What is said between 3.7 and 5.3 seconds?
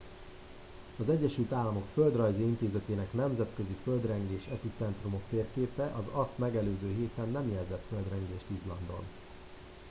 földrengés epicentrumok